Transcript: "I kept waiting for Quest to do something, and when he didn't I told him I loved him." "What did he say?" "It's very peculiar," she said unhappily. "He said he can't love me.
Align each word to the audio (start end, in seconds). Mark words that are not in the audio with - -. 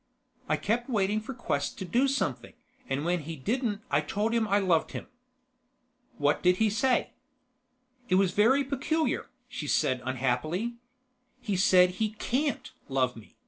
"I 0.49 0.57
kept 0.57 0.89
waiting 0.89 1.21
for 1.21 1.35
Quest 1.35 1.77
to 1.77 1.85
do 1.85 2.07
something, 2.07 2.55
and 2.89 3.05
when 3.05 3.19
he 3.19 3.35
didn't 3.35 3.81
I 3.91 4.01
told 4.01 4.33
him 4.33 4.47
I 4.47 4.57
loved 4.57 4.93
him." 4.93 5.05
"What 6.17 6.41
did 6.41 6.57
he 6.57 6.71
say?" 6.71 7.11
"It's 8.09 8.31
very 8.33 8.63
peculiar," 8.63 9.29
she 9.47 9.67
said 9.67 10.01
unhappily. 10.03 10.73
"He 11.39 11.55
said 11.55 11.91
he 11.91 12.13
can't 12.13 12.71
love 12.89 13.15
me. 13.15 13.35